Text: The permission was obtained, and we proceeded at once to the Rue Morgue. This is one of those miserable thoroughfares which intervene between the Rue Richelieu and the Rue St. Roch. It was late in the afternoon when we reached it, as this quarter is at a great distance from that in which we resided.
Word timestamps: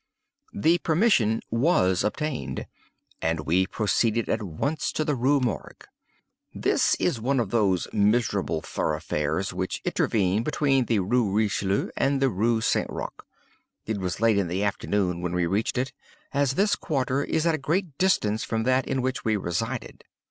The 0.55 0.79
permission 0.79 1.41
was 1.51 2.03
obtained, 2.03 2.65
and 3.21 3.41
we 3.41 3.67
proceeded 3.67 4.29
at 4.29 4.41
once 4.41 4.91
to 4.93 5.05
the 5.05 5.13
Rue 5.13 5.39
Morgue. 5.39 5.85
This 6.55 6.95
is 6.95 7.21
one 7.21 7.39
of 7.39 7.51
those 7.51 7.87
miserable 7.93 8.61
thoroughfares 8.63 9.53
which 9.53 9.79
intervene 9.85 10.41
between 10.41 10.85
the 10.85 11.01
Rue 11.01 11.31
Richelieu 11.31 11.91
and 11.95 12.19
the 12.19 12.29
Rue 12.29 12.61
St. 12.61 12.89
Roch. 12.89 13.27
It 13.85 13.99
was 13.99 14.19
late 14.19 14.39
in 14.39 14.47
the 14.47 14.63
afternoon 14.63 15.21
when 15.21 15.33
we 15.35 15.45
reached 15.45 15.77
it, 15.77 15.93
as 16.33 16.53
this 16.53 16.75
quarter 16.75 17.23
is 17.23 17.45
at 17.45 17.53
a 17.53 17.59
great 17.59 17.95
distance 17.99 18.43
from 18.43 18.63
that 18.63 18.87
in 18.87 19.03
which 19.03 19.23
we 19.23 19.35
resided. 19.35 20.03